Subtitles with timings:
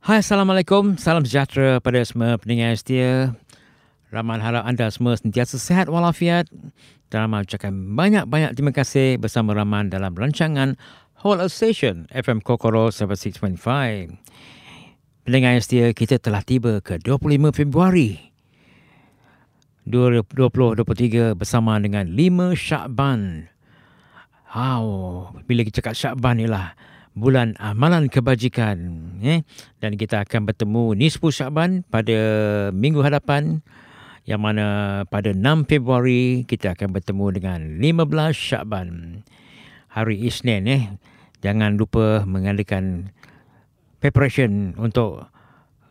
[0.00, 0.96] Hai, Assalamualaikum.
[0.96, 3.36] Salam sejahtera pada semua pendengar setia.
[4.08, 6.48] Ramai harap anda semua sentiasa sehat walafiat.
[7.12, 10.80] Dan Rahman ucapkan banyak-banyak terima kasih bersama Rahman dalam rancangan
[11.20, 13.60] Whole Station FM Kokoro 76.5.
[15.28, 18.32] Pendengar setia, kita telah tiba ke 25 Februari
[19.84, 23.52] 2023 bersama dengan 5 Syakban.
[24.56, 26.72] Wow, bila kita cakap Syakban ni lah
[27.14, 28.76] bulan amalan kebajikan
[29.22, 29.42] eh?
[29.82, 32.18] Dan kita akan bertemu nisfu Syaban pada
[32.70, 33.62] minggu hadapan
[34.28, 38.88] yang mana pada 6 Februari kita akan bertemu dengan 15 Syaban
[39.90, 40.82] hari Isnin eh?
[41.40, 43.10] Jangan lupa mengadakan
[43.98, 45.24] preparation untuk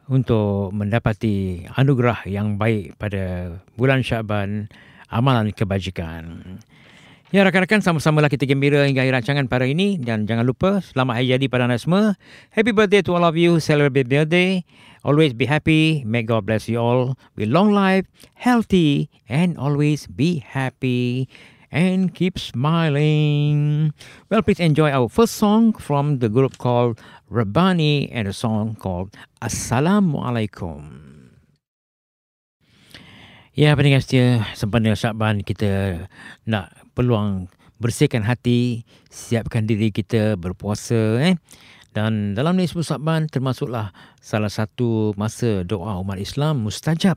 [0.10, 4.70] untuk mendapati anugerah yang baik pada bulan Syaban
[5.10, 6.58] amalan kebajikan.
[7.30, 11.30] Ya rakan-rakan sama-samalah kita gembira hingga akhir rancangan pada ini dan jangan lupa selamat hari
[11.30, 12.18] jadi pada anda semua.
[12.50, 13.62] Happy birthday to all of you.
[13.62, 14.66] Celebrate birthday.
[15.06, 16.02] Always be happy.
[16.10, 21.30] May God bless you all with long life, healthy and always be happy
[21.70, 23.94] and keep smiling.
[24.34, 26.98] Well, please enjoy our first song from the group called
[27.30, 30.82] Rabani and a song called Assalamualaikum.
[33.54, 36.10] Ya, pendengar setia, sempena Syakban kita
[36.50, 37.48] nak peluang
[37.80, 41.40] bersihkan hati, siapkan diri kita berpuasa eh.
[41.96, 47.16] Dan dalam Nisbu Sabban termasuklah salah satu masa doa umat Islam mustajab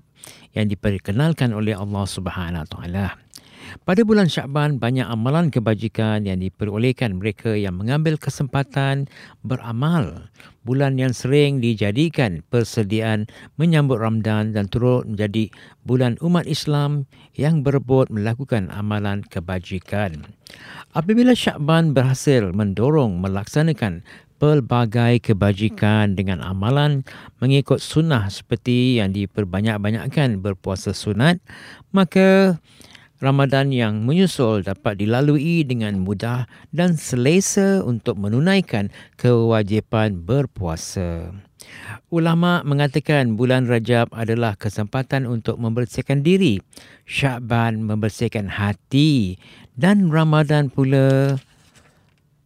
[0.55, 3.19] yang diperkenalkan oleh Allah Subhanahu taala.
[3.83, 9.11] Pada bulan Syakban banyak amalan kebajikan yang diperolehkan mereka yang mengambil kesempatan
[9.43, 10.31] beramal.
[10.63, 13.27] Bulan yang sering dijadikan persediaan
[13.59, 15.51] menyambut Ramadan dan turut menjadi
[15.83, 20.23] bulan umat Islam yang berebut melakukan amalan kebajikan.
[20.95, 24.07] Apabila Syakban berhasil mendorong melaksanakan
[24.43, 27.07] pelbagai kebajikan dengan amalan
[27.39, 31.39] mengikut sunnah seperti yang diperbanyak-banyakkan berpuasa sunat,
[31.95, 32.59] maka
[33.23, 41.31] Ramadan yang menyusul dapat dilalui dengan mudah dan selesa untuk menunaikan kewajipan berpuasa.
[42.11, 46.59] Ulama mengatakan bulan Rajab adalah kesempatan untuk membersihkan diri,
[47.07, 49.39] Syaban membersihkan hati
[49.79, 51.39] dan Ramadan pula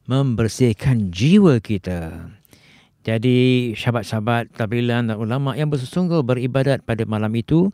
[0.04, 2.28] membersihkan jiwa kita.
[3.06, 7.70] Jadi sahabat-sahabat tabilan dan ulama yang bersungguh beribadat pada malam itu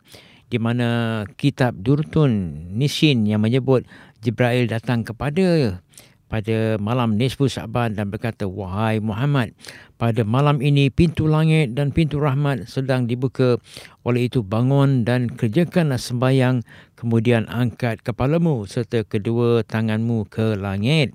[0.53, 3.89] di mana kitab Durtun Nishin yang menyebut
[4.21, 5.81] Jibril datang kepada
[6.29, 9.53] pada malam Nisfu Sa'ban dan berkata, Wahai Muhammad,
[10.01, 13.61] pada malam ini pintu langit dan pintu rahmat sedang dibuka.
[14.01, 16.65] Oleh itu bangun dan kerjakanlah sembahyang,
[16.97, 21.13] kemudian angkat kepalamu serta kedua tanganmu ke langit.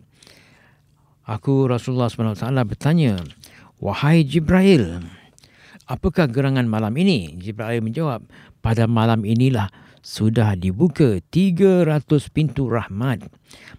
[1.26, 3.18] Aku Rasulullah SWT bertanya,
[3.82, 5.02] Wahai Jibril,
[5.88, 7.34] apakah gerangan malam ini?
[7.40, 8.22] Jibril menjawab,
[8.60, 9.72] pada malam inilah
[10.04, 13.26] sudah dibuka 300 pintu rahmat.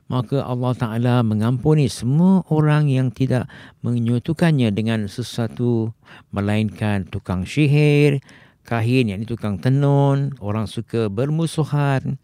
[0.09, 3.45] Maka Allah Ta'ala mengampuni semua orang yang tidak
[3.85, 5.93] menyutukannya dengan sesuatu
[6.33, 8.19] melainkan tukang syihir,
[8.65, 12.17] kahin yang tukang tenun, orang suka bermusuhan,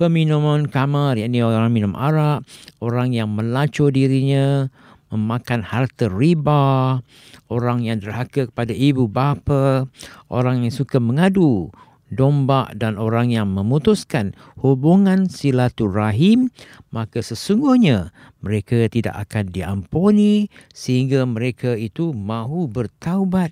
[0.00, 2.44] peminuman kamar yang orang minum arak,
[2.80, 4.68] orang yang melacur dirinya,
[5.14, 6.98] memakan harta riba,
[7.46, 9.86] orang yang derhaka kepada ibu bapa,
[10.26, 11.70] orang yang suka mengadu,
[12.10, 16.52] domba dan orang yang memutuskan hubungan silaturahim
[16.94, 18.14] maka sesungguhnya
[18.44, 23.50] mereka tidak akan diampuni sehingga mereka itu mahu bertaubat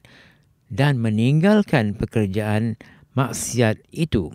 [0.72, 2.80] dan meninggalkan pekerjaan
[3.12, 4.32] maksiat itu.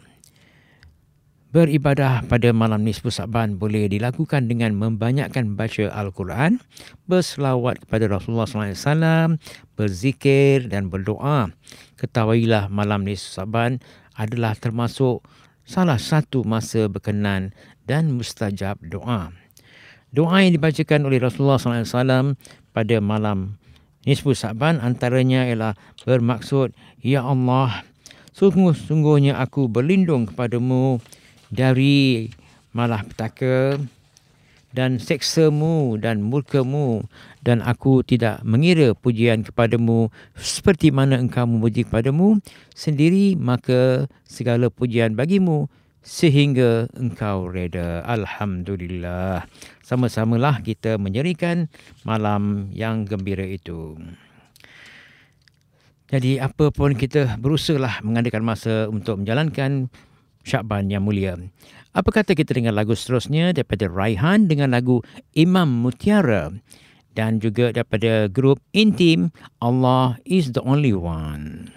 [1.48, 6.60] Beribadah pada malam nisfu Sa'ban boleh dilakukan dengan membanyakkan baca Al-Quran,
[7.08, 9.40] berselawat kepada Rasulullah SAW,
[9.80, 11.56] berzikir dan berdoa.
[11.96, 13.80] Ketahuilah malam nisfu Sa'ban
[14.20, 15.24] adalah termasuk
[15.64, 17.56] salah satu masa berkenan
[17.88, 19.32] dan mustajab doa.
[20.12, 22.36] Doa yang dibacakan oleh Rasulullah SAW
[22.76, 23.56] pada malam
[24.08, 25.76] Nisfu Sa'ban antaranya ialah
[26.08, 26.72] bermaksud,
[27.04, 27.84] Ya Allah,
[28.32, 31.04] sungguh-sungguhnya aku berlindung kepadamu
[31.54, 32.28] dari
[32.76, 33.82] malapetaka
[34.76, 37.08] dan seksamu dan murkamu
[37.42, 42.38] dan aku tidak mengira pujian kepadamu seperti mana engkau memuji kepadamu
[42.76, 45.66] sendiri maka segala pujian bagimu
[46.08, 48.00] sehingga engkau reda.
[48.08, 49.44] Alhamdulillah.
[49.84, 51.68] Sama-samalah kita menyerikan
[52.08, 54.00] malam yang gembira itu.
[56.08, 59.92] Jadi apa pun kita berusahalah mengadakan masa untuk menjalankan
[60.48, 61.36] Syakban yang mulia.
[61.92, 65.04] Apa kata kita dengar lagu seterusnya daripada Raihan dengan lagu
[65.36, 66.56] Imam Mutiara
[67.12, 71.76] dan juga daripada grup Intim Allah is the only one.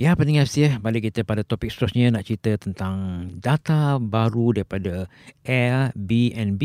[0.00, 5.04] Ya, pendengar setia, balik kita pada topik seterusnya nak cerita tentang data baru daripada
[5.44, 6.62] Airbnb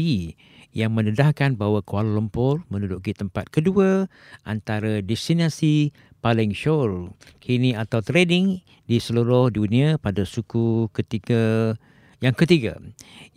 [0.71, 4.07] yang mendedahkan bahawa Kuala Lumpur menduduki tempat kedua
[4.47, 5.91] antara destinasi
[6.25, 11.77] paling syur kini atau trading di seluruh dunia pada suku ketiga
[12.17, 12.81] yang ketiga,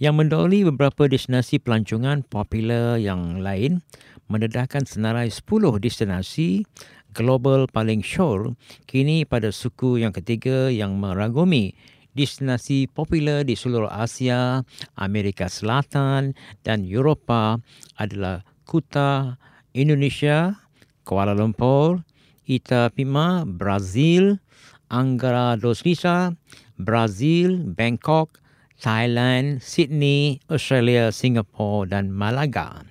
[0.00, 3.84] yang mendahului beberapa destinasi pelancongan popular yang lain,
[4.32, 6.64] mendedahkan senarai 10 destinasi
[7.12, 8.56] global paling syur
[8.88, 11.76] kini pada suku yang ketiga yang meragumi
[12.16, 14.64] destinasi popular di seluruh Asia,
[14.96, 16.32] Amerika Selatan
[16.64, 17.60] dan Eropah
[18.00, 19.36] adalah Kuta,
[19.76, 20.56] Indonesia,
[21.04, 22.07] Kuala Lumpur,
[22.48, 24.40] Itapema, Brazil,
[24.88, 26.32] Anggara Dos Lisa,
[26.80, 28.40] Brazil, Bangkok,
[28.80, 32.88] Thailand, Sydney, Australia, Singapore dan Malaga.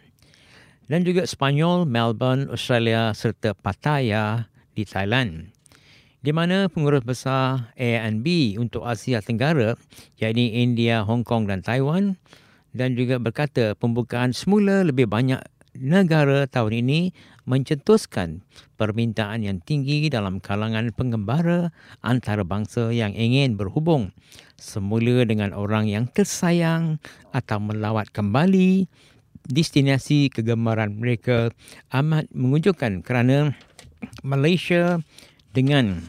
[0.88, 5.52] Dan juga Spanyol, Melbourne, Australia serta Pattaya di Thailand.
[6.22, 9.76] Di mana pengurus besar A&B untuk Asia Tenggara,
[10.20, 12.16] yakni India, Hong Kong dan Taiwan,
[12.76, 15.40] dan juga berkata pembukaan semula lebih banyak
[15.80, 17.00] negara tahun ini
[17.48, 18.44] mencetuskan
[18.76, 21.72] permintaan yang tinggi dalam kalangan pengembara
[22.04, 24.12] antarabangsa yang ingin berhubung
[24.60, 27.00] semula dengan orang yang tersayang
[27.32, 28.90] atau melawat kembali
[29.48, 31.56] destinasi kegemaran mereka
[31.96, 33.56] amat mengunjukkan kerana
[34.22, 35.00] Malaysia
[35.56, 36.04] dengan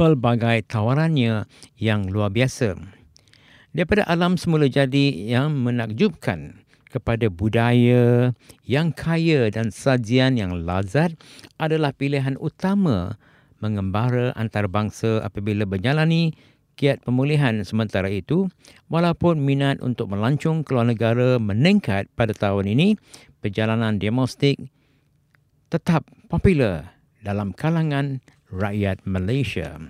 [0.00, 1.44] pelbagai tawarannya
[1.76, 2.74] yang luar biasa.
[3.72, 6.61] Daripada alam semula jadi yang menakjubkan
[6.92, 8.36] kepada budaya
[8.68, 11.16] yang kaya dan sajian yang lazat
[11.56, 13.16] adalah pilihan utama
[13.64, 16.36] mengembara antarabangsa apabila berjalani
[16.76, 18.52] kiat pemulihan sementara itu
[18.92, 23.00] walaupun minat untuk melancong keluar negara meningkat pada tahun ini
[23.40, 24.60] perjalanan domestik
[25.72, 26.92] tetap popular
[27.24, 28.20] dalam kalangan
[28.52, 29.80] rakyat Malaysia.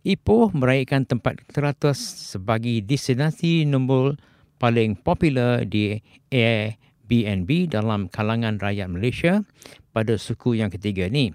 [0.00, 2.00] Ipoh meraihkan tempat teratas
[2.32, 4.16] sebagai destinasi nombor
[4.60, 5.96] paling popular di
[6.28, 9.40] Airbnb dalam kalangan rakyat Malaysia
[9.96, 11.32] pada suku yang ketiga ni.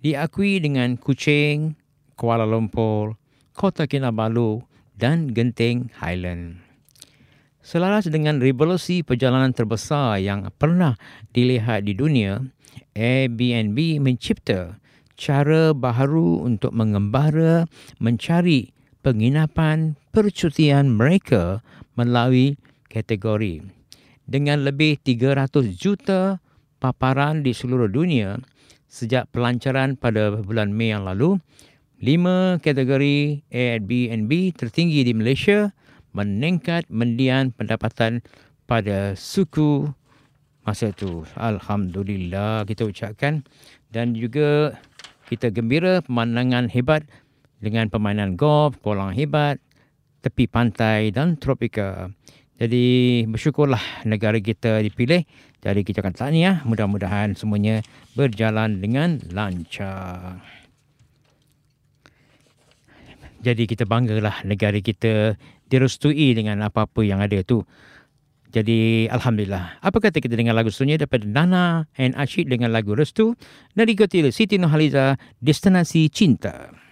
[0.00, 1.74] Diakui dengan Kuching,
[2.14, 3.18] Kuala Lumpur,
[3.50, 4.62] Kota Kinabalu
[4.94, 6.62] dan Genting Highland.
[7.66, 10.94] Selaras dengan revolusi perjalanan terbesar yang pernah
[11.34, 12.38] dilihat di dunia,
[12.94, 14.78] Airbnb mencipta
[15.18, 17.66] cara baharu untuk mengembara
[17.98, 18.70] mencari
[19.02, 21.64] penginapan percutian mereka
[21.96, 23.64] melalui kategori.
[24.26, 26.38] Dengan lebih 300 juta
[26.78, 28.38] paparan di seluruh dunia
[28.86, 31.38] sejak pelancaran pada bulan Mei yang lalu,
[31.98, 35.72] lima kategori Airbnb tertinggi di Malaysia
[36.16, 38.24] meningkat mendian pendapatan
[38.64, 39.88] pada suku
[40.66, 41.22] masa itu.
[41.38, 43.46] Alhamdulillah kita ucapkan
[43.94, 44.74] dan juga
[45.30, 47.06] kita gembira pemandangan hebat
[47.62, 49.62] dengan permainan golf, kolam hebat,
[50.26, 52.10] tepi pantai dan tropika.
[52.58, 55.22] Jadi bersyukurlah negara kita dipilih.
[55.62, 56.66] Jadi kita akan tahniah.
[56.66, 57.86] Mudah-mudahan semuanya
[58.18, 60.42] berjalan dengan lancar.
[63.44, 65.38] Jadi kita banggalah negara kita
[65.70, 67.62] direstui dengan apa-apa yang ada tu.
[68.50, 69.78] Jadi Alhamdulillah.
[69.84, 73.36] Apa kata kita dengar lagu seterusnya daripada Nana and Ashid dengan lagu Restu.
[73.76, 76.85] Dari Gotil Siti Nohaliza, Destinasi Cinta.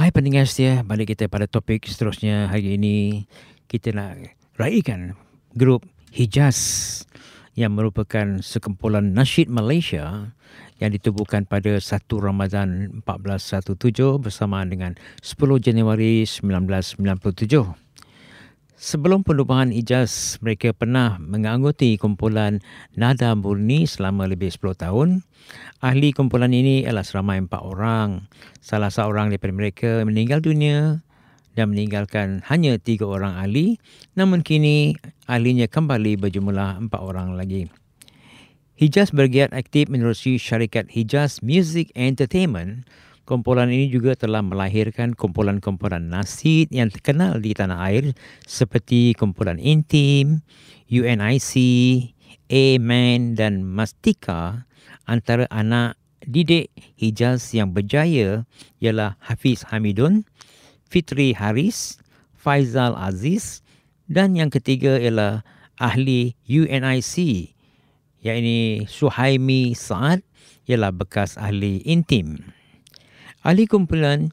[0.00, 3.28] Hai pendengar setia, balik kita pada topik seterusnya hari ini.
[3.68, 5.12] Kita nak raikan
[5.52, 6.56] grup Hijaz
[7.52, 10.32] yang merupakan sekumpulan nasyid Malaysia
[10.80, 13.76] yang ditubuhkan pada 1 Ramadan 1417
[14.24, 17.89] bersamaan dengan 10 Januari 1997.
[18.80, 22.64] Sebelum penubuhan ijaz, mereka pernah mengangguti kumpulan
[22.96, 25.08] Nada Murni selama lebih 10 tahun.
[25.84, 28.24] Ahli kumpulan ini adalah seramai empat orang.
[28.64, 31.04] Salah seorang daripada mereka meninggal dunia
[31.60, 33.76] dan meninggalkan hanya tiga orang ahli.
[34.16, 34.96] Namun kini
[35.28, 37.68] ahlinya kembali berjumlah empat orang lagi.
[38.80, 42.88] Hijaz bergiat aktif menerusi syarikat Hijaz Music Entertainment
[43.30, 48.10] Kumpulan ini juga telah melahirkan kumpulan-kumpulan nasid yang terkenal di tanah air
[48.42, 50.42] seperti kumpulan Intim,
[50.90, 51.54] UNIC,
[52.50, 54.66] A-Man dan Mastika
[55.06, 55.94] antara anak
[56.26, 58.42] didik Hijaz yang berjaya
[58.82, 60.26] ialah Hafiz Hamidun,
[60.90, 62.02] Fitri Haris,
[62.34, 63.62] Faizal Aziz
[64.10, 65.46] dan yang ketiga ialah
[65.78, 67.14] ahli UNIC
[68.26, 70.26] iaitu Suhaimi Saad
[70.66, 72.58] ialah bekas ahli Intim.
[73.40, 74.28] Ahli kumpulan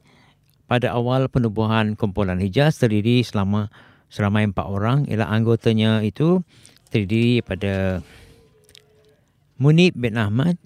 [0.68, 3.72] pada awal penubuhan kumpulan Hijaz terdiri selama
[4.12, 6.44] seramai empat orang ialah anggotanya itu
[6.92, 8.04] terdiri pada
[9.58, 10.60] Munib bin Ahmad,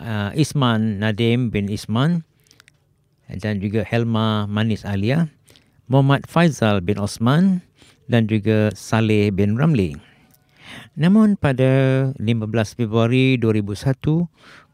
[0.00, 2.24] uh, Isman Nadim bin Isman
[3.28, 5.28] dan juga Helma Manis Alia,
[5.92, 7.60] Muhammad Faizal bin Osman
[8.08, 9.94] dan juga Saleh bin Ramli.
[10.96, 11.68] Namun pada
[12.16, 14.24] 15 Februari 2001,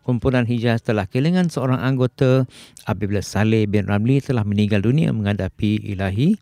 [0.03, 2.47] kumpulan Hijaz telah kehilangan seorang anggota
[2.87, 6.37] apabila Saleh bin Ramli telah meninggal dunia menghadapi ilahi.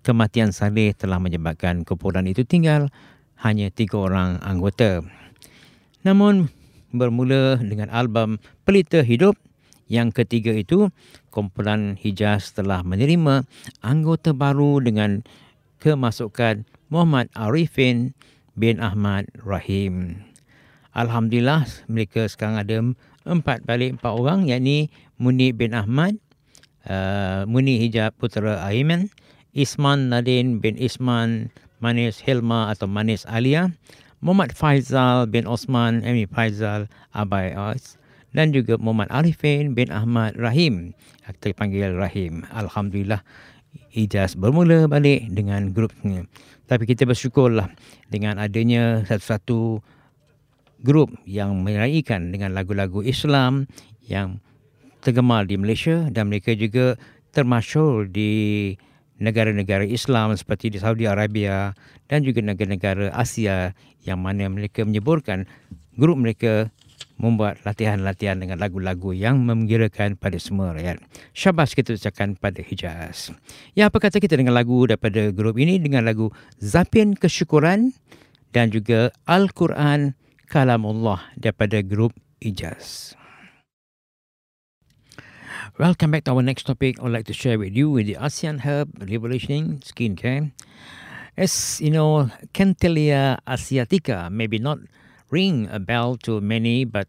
[0.00, 2.88] Kematian Saleh telah menyebabkan kumpulan itu tinggal
[3.44, 5.04] hanya tiga orang anggota.
[6.00, 6.48] Namun
[6.92, 9.36] bermula dengan album Pelita Hidup
[9.90, 10.86] yang ketiga itu,
[11.34, 13.42] kumpulan Hijaz telah menerima
[13.82, 15.26] anggota baru dengan
[15.82, 16.62] kemasukan
[16.94, 18.14] Muhammad Arifin
[18.54, 20.29] bin Ahmad Rahim.
[20.96, 22.76] Alhamdulillah mereka sekarang ada
[23.28, 26.18] empat balik empat orang yakni Muni bin Ahmad,
[26.88, 29.12] uh, Muni Hijab Putera Aiman,
[29.54, 33.70] Isman Nadin bin Isman Manis Hilma atau Manis Alia,
[34.20, 37.96] Muhammad Faizal bin Osman Emi Faizal Abai Ais
[38.36, 40.94] dan juga Muhammad Arifin bin Ahmad Rahim.
[41.24, 42.44] Kita panggil Rahim.
[42.50, 43.22] Alhamdulillah
[43.94, 46.26] Ijaz bermula balik dengan grupnya.
[46.66, 47.70] Tapi kita bersyukurlah
[48.10, 49.82] dengan adanya satu-satu
[50.80, 53.68] grup yang meraihkan dengan lagu-lagu Islam
[54.04, 54.40] yang
[55.00, 56.96] tergemar di Malaysia dan mereka juga
[57.32, 58.74] termasyur di
[59.20, 61.76] negara-negara Islam seperti di Saudi Arabia
[62.08, 65.44] dan juga negara-negara Asia yang mana mereka menyebutkan
[65.94, 66.72] grup mereka
[67.20, 71.04] membuat latihan-latihan dengan lagu-lagu yang menggirakan pada semua rakyat.
[71.36, 73.28] Syabas kita ucapkan pada Hijaz.
[73.76, 76.32] Ya, apa kata kita dengan lagu daripada grup ini dengan lagu
[76.64, 77.92] Zapin Kesyukuran
[78.56, 80.16] dan juga Al-Quran
[80.50, 82.10] Kalamullah daripada grup
[82.42, 83.14] Hijaz.
[85.78, 86.98] Welcome back to our next topic.
[86.98, 90.50] I would like to share with you with the ASEAN Herb Revolution Skincare.
[91.38, 94.82] As you know, Cantelia asiatica maybe not
[95.30, 97.06] ring a bell to many, but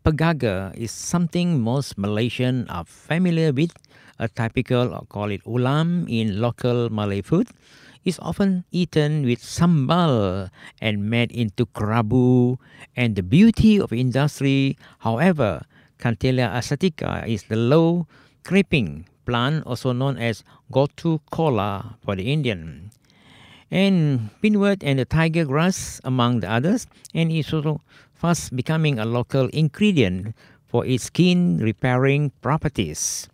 [0.00, 3.76] pegaga is something most Malaysian are familiar with.
[4.18, 7.46] A typical, or call it ulam in local Malay food,
[8.04, 10.50] is often eaten with sambal
[10.82, 12.58] and made into kerabu.
[12.96, 15.62] And the beauty of industry, however,
[15.98, 18.06] Cantelia asiatica is the low
[18.42, 22.90] creeping plant, also known as gotu kola for the Indian,
[23.70, 27.82] and pinwort and the tiger grass among the others, and is also
[28.14, 30.34] fast becoming a local ingredient
[30.66, 33.28] for its skin repairing properties.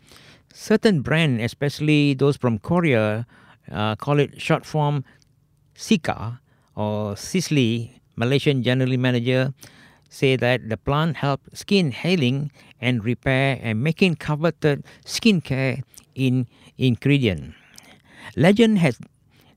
[0.55, 3.27] Certain brands, especially those from Korea,
[3.73, 5.03] uh, call it short form
[5.75, 6.41] Sika
[6.77, 9.53] or Sisley, Malaysian General Manager,
[10.09, 15.83] say that the plant help skin healing and repair and making coveted skincare
[16.15, 16.47] in
[16.79, 17.55] ingredient.
[18.37, 19.01] Legend has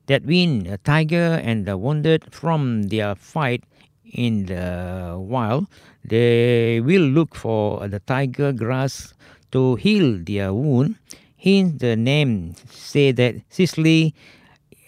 [0.08, 3.64] that when a tiger and the wounded from their fight
[4.04, 5.68] in the wild,
[6.04, 9.14] they will look for the tiger grass
[9.52, 10.96] to heal their wound.
[11.38, 14.14] Hence, the name say that Sisley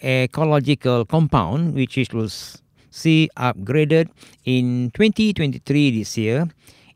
[0.02, 4.08] ecological compound, which is was see upgraded
[4.44, 6.48] in 2023 this year,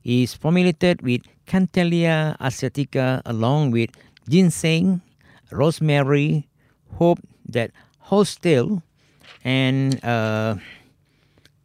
[0.04, 3.90] is formulated with Cantelia asiatica along with
[4.28, 5.00] ginseng,
[5.50, 6.49] rosemary,
[6.97, 7.18] hope
[7.49, 8.83] that hold still,
[9.44, 10.56] and uh,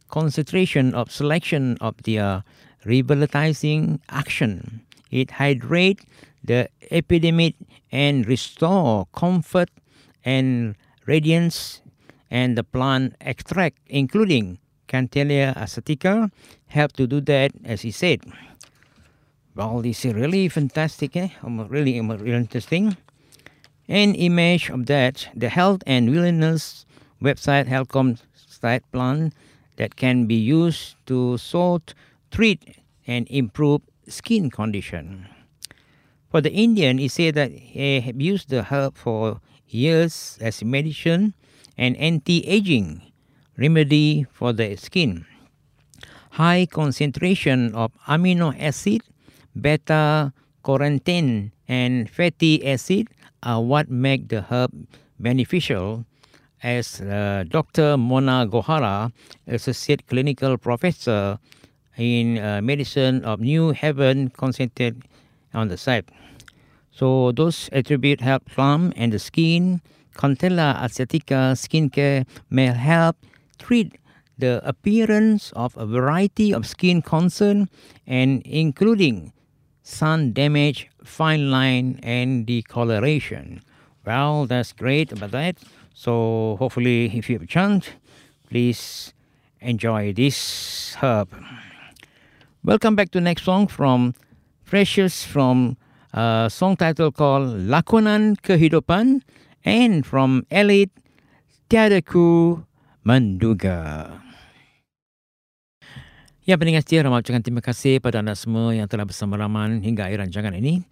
[0.08, 2.44] concentration of selection of their
[2.84, 4.82] rehabilitating action.
[5.10, 6.00] It hydrate
[6.42, 7.54] the epidemic
[7.92, 9.70] and restore comfort
[10.24, 10.76] and
[11.06, 11.82] radiance
[12.30, 16.30] and the plant extract, including Cantelia asiatica,
[16.66, 18.20] help to do that, as he said.
[19.54, 21.28] Well, this is really fantastic, eh?
[21.42, 22.96] really, really interesting.
[23.88, 26.84] An image of that, the Health and Wellness
[27.20, 29.32] website, Helcom site plan
[29.76, 31.94] that can be used to sort,
[32.30, 32.76] treat,
[33.06, 35.28] and improve skin condition.
[36.30, 41.34] For the Indian, he said that he used the herb for years as a medicine
[41.76, 43.02] and anti-aging
[43.58, 45.26] remedy for the skin.
[46.30, 49.02] High concentration of amino acid,
[49.58, 50.32] beta
[50.64, 53.08] carotene, and fatty acid
[53.42, 54.70] are what make the herb
[55.18, 56.06] beneficial.
[56.62, 57.96] As uh, Dr.
[57.96, 59.12] Mona Gohara,
[59.46, 61.38] associate clinical professor
[62.00, 65.04] in uh, medicine of New Haven, concentrated
[65.52, 66.08] on the site.
[66.90, 69.80] So those attributes help plump and the skin
[70.16, 73.16] Contella asiatica skincare may help
[73.58, 73.96] treat
[74.38, 77.68] the appearance of a variety of skin concern
[78.06, 79.32] and including
[79.82, 83.60] sun damage, fine line and decoloration.
[84.04, 85.56] Well, that's great about that.
[85.94, 87.88] So hopefully if you have a chance,
[88.48, 89.12] please
[89.60, 91.28] enjoy this herb.
[92.60, 94.12] Welcome back to next song from
[94.68, 95.80] Precious from
[96.12, 99.24] a song title called Lakonan Kehidupan
[99.64, 100.92] and from Elite
[101.72, 102.60] Tiada Ku
[103.00, 104.12] Menduga.
[106.44, 110.12] Ya, pendengar setia, Ramah ucapkan terima kasih pada anda semua yang telah bersama Raman hingga
[110.12, 110.84] akhir rancangan ini.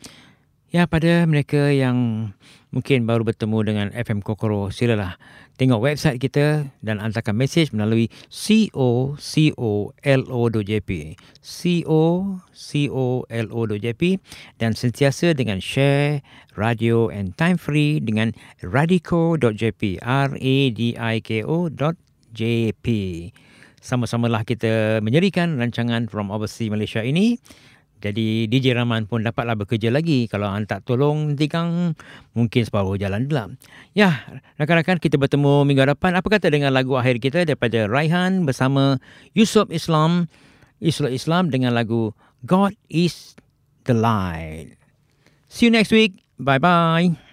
[0.69, 2.29] Ya, pada mereka yang
[2.77, 5.17] mungkin baru bertemu dengan FM Kokoro, silalah
[5.57, 9.57] tengok website kita dan hantarkan mesej melalui cocolo.jp
[12.53, 14.03] cocolo.jp
[14.61, 16.21] dan sentiasa dengan share
[16.53, 20.47] radio and time free dengan radico.jp r-a-d-i-k-o.jp
[23.81, 27.41] sama-samalah kita menyerikan rancangan From Overseas Malaysia ini
[27.99, 30.31] jadi DJ Rahman pun dapatlah bekerja lagi.
[30.31, 31.99] Kalau anda tak tolong nanti kang
[32.33, 33.51] mungkin separuh jalan pula.
[33.99, 34.23] Ya,
[34.55, 36.15] rakan-rakan kita bertemu minggu depan.
[36.15, 39.03] Apa kata dengan lagu akhir kita daripada Raihan bersama
[39.35, 40.31] Yusuf Islam.
[40.79, 42.15] Islam Islam dengan lagu
[42.47, 43.35] God is
[43.83, 44.79] the Light.
[45.51, 46.23] See you next week.
[46.39, 47.28] Bye-bye.